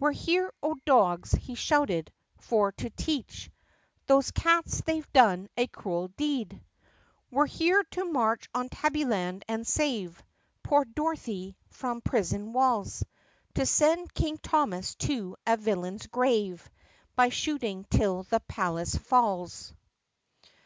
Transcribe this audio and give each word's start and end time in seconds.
"We 0.00 0.08
're 0.08 0.12
here, 0.12 0.50
O 0.62 0.76
dogs!" 0.86 1.32
he 1.32 1.54
shouted, 1.54 2.10
"for 2.38 2.72
to 2.72 2.88
teach 2.88 3.50
Those 4.06 4.30
cats 4.30 4.80
they 4.80 4.98
've 5.02 5.12
done 5.12 5.50
a 5.58 5.66
cruel 5.66 6.08
deed! 6.08 6.58
"We 7.30 7.40
're 7.42 7.44
here 7.44 7.84
to 7.90 8.06
march 8.10 8.48
on 8.54 8.70
Tabbyland 8.70 9.42
and 9.46 9.66
save 9.66 10.22
Poor 10.62 10.86
Dorothy 10.86 11.58
from 11.68 12.00
prison 12.00 12.54
walls; 12.54 13.04
To 13.56 13.66
send 13.66 14.14
King 14.14 14.38
Thomas 14.38 14.94
to 15.06 15.36
a 15.46 15.58
villain's 15.58 16.06
grave 16.06 16.66
By 17.14 17.28
shooting 17.28 17.84
till 17.90 18.22
the 18.22 18.40
palace 18.40 18.94
falls. 18.94 19.74